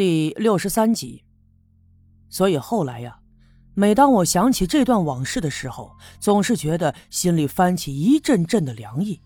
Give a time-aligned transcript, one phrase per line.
[0.00, 1.22] 第六十三集。
[2.30, 3.18] 所以后来呀，
[3.74, 9.20] 每当我想起这段往事的时候，总是觉得心里翻起一阵阵的凉意。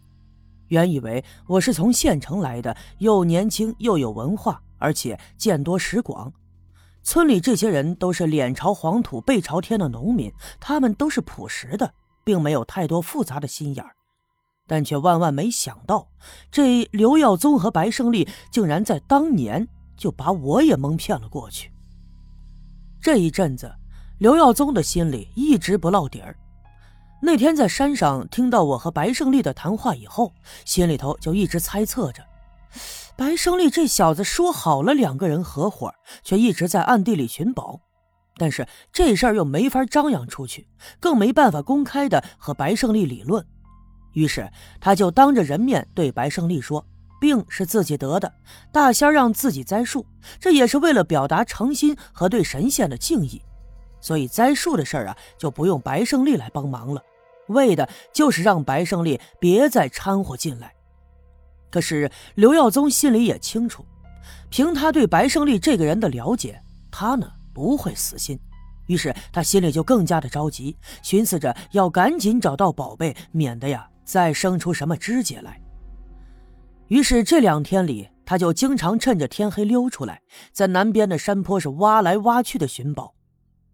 [0.66, 6.32] 原以为我是从县城来的，又年轻又有文化，而且见多识广。
[7.04, 11.94] 村里这些人都是脸朝黄土背朝天的农民，他们都是朴实的，
[12.24, 13.94] 并没有太多复杂的心眼儿。
[14.66, 16.08] 但却万万没想到，
[16.50, 21.70] 这刘耀宗和白胜利竟然在当年就把我也蒙骗了过去。
[23.00, 23.74] 这一阵子，
[24.18, 26.36] 刘耀宗的心里一直不落底儿。
[27.22, 30.32] 那天在山上听到我和白胜利的谈话以后，
[30.64, 32.22] 心里头就一直猜测着，
[33.16, 37.80] 白胜利这小子说好了两个人合伙，却一直在暗地里寻宝。
[38.36, 40.66] 但是这事儿又没法张扬出去，
[40.98, 43.46] 更没办法公开的和白胜利理论。
[44.12, 46.84] 于是，他就当着人面对白胜利说
[47.24, 48.30] ：“病是自己得的，
[48.70, 50.04] 大仙让自己栽树，
[50.38, 53.40] 这也是为了表达诚心和对神仙的敬意。
[53.98, 57.02] 所以栽树的事儿啊，就不用白胜利来帮忙了，
[57.46, 60.74] 为的就是让白胜利别再掺和进来。
[61.70, 63.86] 可是刘耀宗心里也清楚，
[64.50, 68.38] 凭他对白胜利这个人的了解，他呢不会死心。
[68.86, 75.58] 于是他心里就更加的着急，寻思着要赶紧找到宝贝，免得呀。”再生出什么枝节来？
[76.88, 80.20] 于是这两天里，他就经常趁着天黑溜出来，
[80.52, 83.14] 在南边的山坡上挖来挖去的寻宝。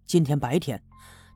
[0.07, 0.81] 今天白天，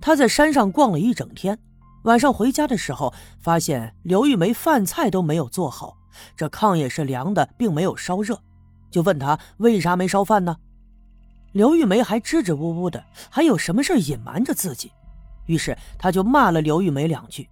[0.00, 1.58] 他在山上逛了一整天，
[2.04, 5.96] 晚上回家的时候，发现刘玉梅饭菜都没有做好，
[6.36, 8.40] 这炕也是凉的，并没有烧热，
[8.90, 10.56] 就问他为啥没烧饭呢？
[11.52, 14.92] 刘玉梅还支支吾吾的，还有什么事隐瞒着自己？
[15.46, 17.48] 于是他就骂了刘玉梅两句。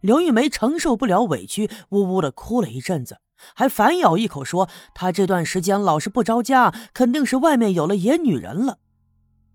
[0.00, 3.18] 刘玉梅承受不了委屈，呜呜的哭了一阵子，
[3.54, 8.78] 还反咬一口说：“他这段时间老是不着家，肯定是外面有了野女人了。”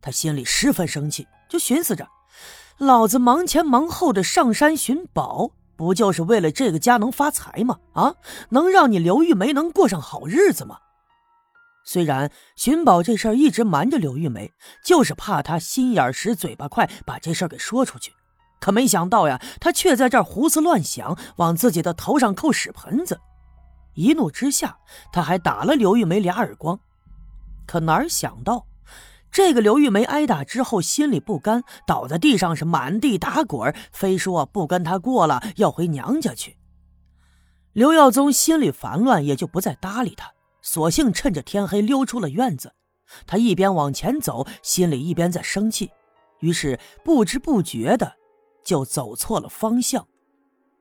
[0.01, 2.07] 他心里十分生气，就寻思着
[2.77, 7.79] ：“老子忙前忙后的上山寻宝，不就是为了这个家能发财吗？
[7.93, 8.15] 啊，
[8.49, 10.77] 能让你刘玉梅能过上好日子吗？”
[11.85, 14.53] 虽然寻宝这事儿一直瞒着刘玉梅，
[14.85, 18.13] 就是怕她心眼实、嘴巴快，把这事儿给说出去。
[18.61, 23.19] 可没想到呀，他却在这儿胡思乱想，往自己的头上扣屎盆子。
[23.93, 24.77] 一怒之下，
[25.11, 26.79] 他还打了刘玉梅俩耳光。
[27.65, 28.65] 可哪想到，
[29.31, 36.57] 这个刘玉梅挨打之后心里不甘，倒在地上是满地打滚，非说不跟他过了，要回娘家去。
[37.71, 42.73] 刘耀宗心里烦乱，也就不再搭理他，索性趁着天黑溜出了院子。
[43.25, 45.91] 他一边往前走，心里一边在生气，
[46.39, 48.13] 于是不知不觉的。
[48.63, 50.07] 就走错了方向，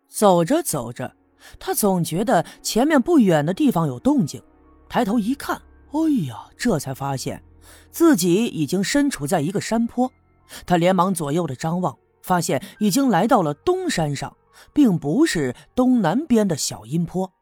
[0.08, 1.16] 走着走着，
[1.58, 4.42] 他总觉得前面不远的地方有动静，
[4.88, 5.60] 抬头一看，
[5.90, 7.42] 哎呀，这才发现
[7.90, 10.10] 自己已经身处在一个山坡。
[10.66, 14.36] 他连忙左右的张望，发现已经来到了东山上，
[14.72, 17.32] 并不是东南边的小阴坡。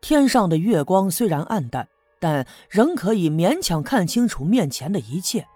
[0.00, 1.88] 天上的月光虽然暗淡，
[2.20, 5.46] 但仍可以勉强看清楚面前的一切。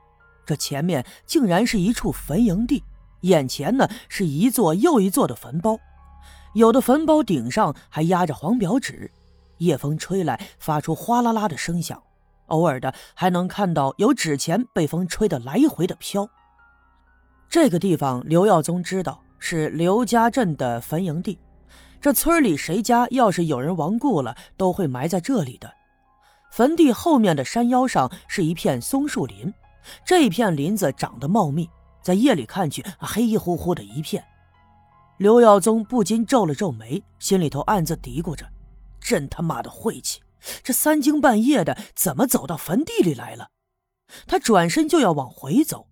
[0.47, 2.83] 这前面竟然是一处坟营地。
[3.23, 5.79] 眼前呢是一座又一座的坟包，
[6.55, 9.11] 有的坟包顶上还压着黄表纸，
[9.59, 12.03] 夜风吹来发出哗啦啦的声响，
[12.47, 16.29] 偶尔的还能看到有纸钱被风吹得来回的飘。
[17.49, 21.39] 这个地方刘耀宗知道是刘家镇的坟营地，
[22.01, 25.73] 这村里谁家要是有人亡故了，都会埋在这里的。
[26.51, 29.53] 坟地后面的山腰上是一片松树林，
[30.05, 31.71] 这片林子长得茂密。
[32.03, 34.25] 在夜里看去，黑乎乎的一片。
[35.21, 38.51] 刘耀宗不禁皱了皱眉，心里头暗自嘀咕着
[38.99, 40.23] ：“真他妈的晦气！
[40.63, 43.51] 这三更半夜的，怎么走到坟地里来了？”
[44.27, 45.89] 他转身就要往回走，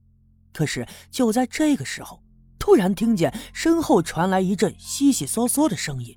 [0.54, 2.22] 可是就在这个时候，
[2.58, 6.16] 突然听见身后传来一阵悉悉嗦嗦的声音。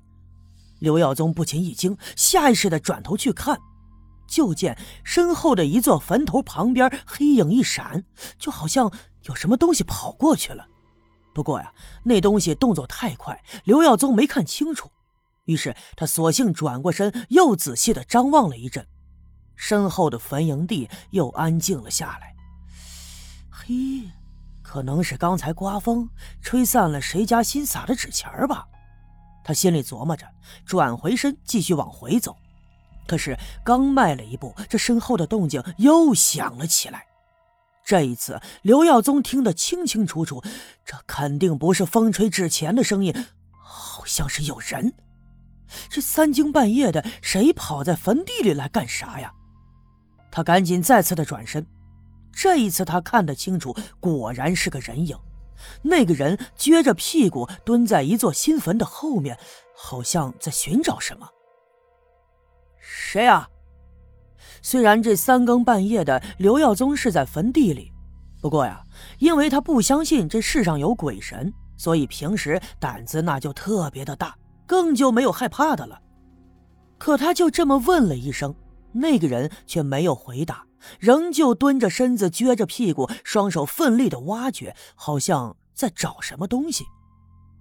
[0.78, 3.60] 刘耀宗不禁一惊，下意识的转头去看，
[4.26, 8.06] 就见身后的一座坟头旁边黑影一闪，
[8.38, 8.90] 就好像……
[9.24, 10.66] 有什么东西跑过去了，
[11.34, 11.72] 不过呀，
[12.04, 14.90] 那东西动作太快，刘耀宗没看清楚。
[15.46, 18.86] 于是他索性转过身，又仔细的张望了一阵，
[19.56, 22.34] 身后的坟营地又安静了下来。
[23.50, 24.08] 嘿，
[24.62, 26.08] 可能是刚才刮风
[26.40, 28.66] 吹散了谁家新撒的纸钱吧？
[29.44, 30.26] 他心里琢磨着，
[30.64, 32.36] 转回身继续往回走。
[33.06, 37.04] 可是刚迈了一步，这身后的动静又响了起来。
[37.84, 40.42] 这一次，刘耀宗听得清清楚楚，
[40.84, 43.26] 这肯定不是风吹纸钱的声音，
[43.58, 44.94] 好像是有人。
[45.88, 49.32] 这三更半夜的，谁跑在坟地里来干啥呀？
[50.30, 51.66] 他赶紧再次的转身，
[52.32, 55.18] 这一次他看得清楚，果然是个人影。
[55.82, 59.38] 那个人撅着屁股蹲在一座新坟的后面，
[59.76, 61.28] 好像在寻找什么。
[62.78, 63.48] 谁呀？
[64.62, 67.92] 虽然这三更半夜的，刘耀宗是在坟地里，
[68.40, 68.82] 不过呀，
[69.18, 74.34] 因为他不相信这世上有鬼神，所以平时胆子那就特别的大，
[74.66, 76.00] 更就没有害怕的了。
[76.96, 78.54] 可他就这么问了一声，
[78.92, 80.64] 那个人却没有回答，
[81.00, 86.84] 仍旧蹲着身子，撅着屁股，双手奋力的挖掘，好像在找什么东西。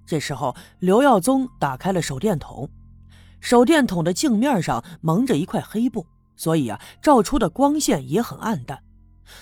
[0.05, 2.69] 这时候，刘耀宗打开了手电筒，
[3.39, 6.05] 手电筒的镜面上蒙着一块黑布。
[6.41, 8.83] 所以啊，照出的光线也很暗淡。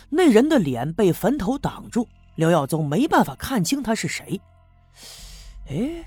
[0.09, 2.05] 那人的脸被坟头挡住，
[2.35, 4.41] 刘耀宗没办法看清他是谁。
[5.69, 6.03] 哎，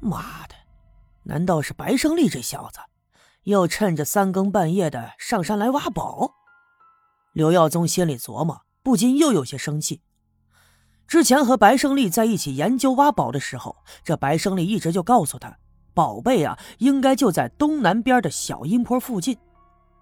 [0.00, 0.54] 妈的，
[1.22, 2.78] 难道是白胜利这小子，
[3.44, 6.30] 又趁着三更半夜的上山来挖宝？
[7.32, 10.02] 刘耀宗心里琢磨，不禁又有些生气。
[11.06, 13.74] 之前和白胜利在一起研究挖宝的时候，
[14.04, 15.56] 这白胜利一直就告诉他，
[15.94, 19.38] 宝贝啊，应该就在东南边的小阴坡附近。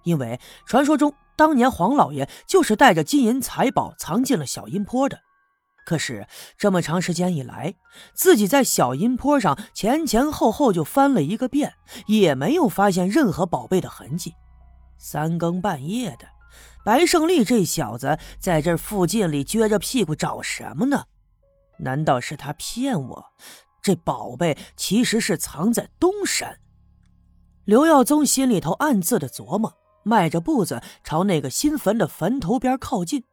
[0.07, 5.19] 因为传说中，当年黄老爷就是带着金银财宝藏进了小阴坡的。
[5.85, 6.27] 可是
[6.57, 7.75] 这么长时间以来，
[8.15, 11.75] 自己在小阴坡上前前后后就翻了一个遍，
[12.07, 14.35] 也没有发现任何宝贝的痕迹。
[14.97, 16.27] 三更半夜的，
[16.85, 21.05] 白胜利这小子在这附近里撅着屁股找什么呢？
[21.81, 23.25] 难道是他骗我？
[23.83, 26.59] 这宝贝其实是藏在东山。
[27.65, 29.75] 刘耀宗心里头暗自的琢磨。
[30.07, 33.25] 迈着步子朝那个新坟的坟头边靠近，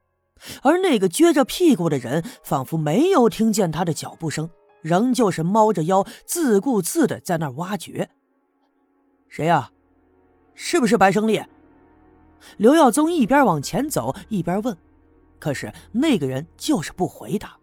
[0.64, 4.50] 而那个撅着屁股的人仿佛没有听见他的脚步声，
[4.82, 8.10] 仍旧是猫着腰自顾自的在那挖掘。
[9.30, 9.70] 谁呀？
[10.56, 11.40] 是不是白胜利？
[12.58, 14.76] 刘耀宗一边往前走一边问，
[15.38, 17.56] 可是那个人就是不回答。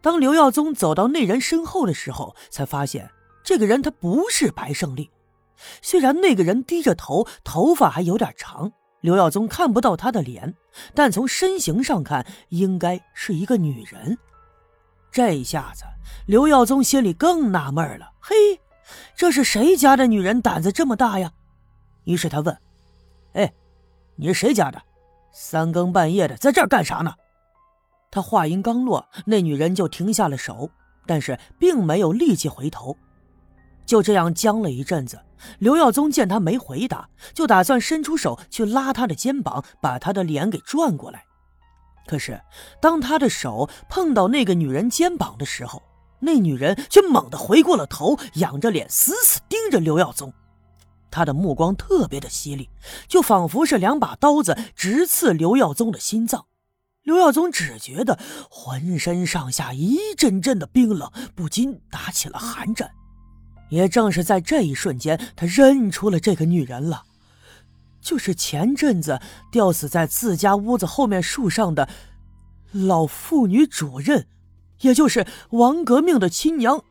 [0.00, 3.10] 当刘耀宗走到那人身后的时候，才发现
[3.42, 5.10] 这个人他不是白胜利。
[5.80, 10.54] 虽然那个人低着头，头发还有点长，刘耀宗看不到他的脸，
[10.94, 14.16] 但从身形上看，应该是一个女人。
[15.10, 15.84] 这一下子，
[16.26, 18.34] 刘耀宗心里更纳闷了：嘿，
[19.14, 21.32] 这是谁家的女人胆子这么大呀？
[22.04, 22.56] 于是他问
[23.34, 23.52] ：“哎，
[24.16, 24.82] 你是谁家的？
[25.32, 27.14] 三更半夜的在这儿干啥呢？”
[28.10, 30.70] 他话音刚落，那女人就停下了手，
[31.06, 32.96] 但是并没有立即回头。
[33.92, 35.20] 就这样僵了一阵子，
[35.58, 41.24] 刘耀宗见他没回答，就打算伸出手去拉他的肩膀，把他的脸给转过来。
[42.06, 42.40] 可是，
[42.80, 45.82] 当他的手碰到那个女人肩膀的时候，
[46.20, 50.32] 那女人却猛地回过了头，仰着脸死死盯着刘耀宗。
[51.10, 52.70] 他的目光特别的犀利，
[53.06, 56.46] 就仿佛是两把刀子直刺刘耀宗的心脏。
[57.02, 58.18] 刘耀宗只觉得
[58.48, 62.90] 浑身上下一阵阵的冰冷，不禁打起了寒战。
[63.72, 67.04] 也正是在这一瞬间，他认出了这个女人了，
[68.02, 69.18] 就是前阵子
[69.50, 71.88] 吊死在自家屋子后面树上的
[72.70, 74.26] 老妇女主任，
[74.82, 76.84] 也就是王革命的亲娘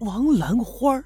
[0.00, 1.02] 王兰花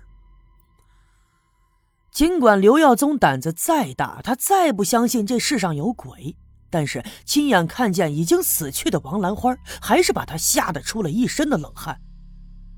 [2.10, 6.34] 尽管刘耀宗胆子再大，他再不相信这世上有鬼，
[6.68, 12.00] 但是亲眼看见已经死去的王兰花，还是把他吓得出了一身的冷汗。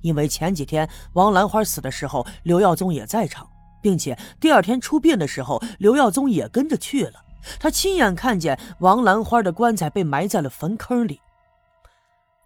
[0.01, 3.49] 因为前几天王兰花死的时候，刘耀宗也在场，
[3.83, 7.25] 并且第二天出殡的时候，刘耀宗也跟着去了。
[7.61, 11.21] 他亲眼看见王兰花的棺材被埋在了坟坑里。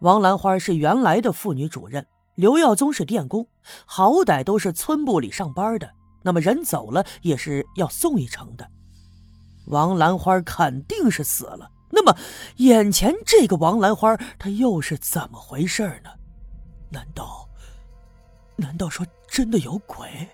[0.01, 3.47] 王兰花是原来的妇女主任，刘耀宗是电工，
[3.85, 5.91] 好歹都是村部里上班的，
[6.23, 8.69] 那么人走了也是要送一程的。
[9.67, 12.17] 王兰花肯定是死了，那么
[12.57, 16.11] 眼前这个王兰花，她又是怎么回事呢？
[16.93, 17.49] 难道，
[18.57, 20.29] 难道说真的有鬼？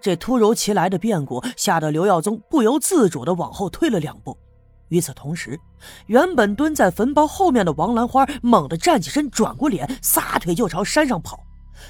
[0.00, 4.36] 这突如其来的变故吓得刘耀宗不由自主的往后退了两步。
[4.88, 5.58] 与此同时，
[6.06, 11.44] 原本蹲在坟包后面的王兰花猛地站起身，转过脸，撒腿就朝山上跑。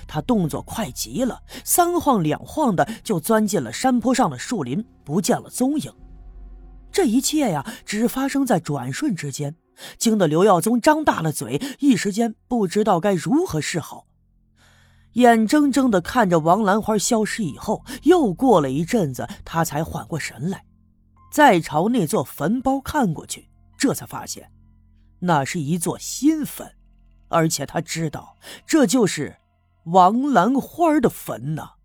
[0.09, 5.93] 他动作快极了，三晃两晃的就钻进了山坡上的树林，不见了踪影。
[6.91, 9.55] 这一切呀，只发生在转瞬之间。
[9.99, 14.07] 惊得刘耀宗张大了嘴，一时间不知道该如何是好。
[15.13, 20.65] 眼睁睁的看着王兰花消失以后，又过了一阵子，他才缓过神来，
[21.33, 24.51] 再朝那座坟包看过去，这才发现，
[25.21, 26.71] 那是一座新坟，
[27.29, 29.37] 而且他知道这就是
[29.85, 31.76] 王兰花的坟呐。